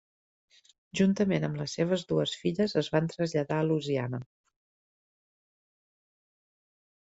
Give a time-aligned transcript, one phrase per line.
[0.99, 4.23] Juntament amb les seves dues filles es van traslladar a Louisiana.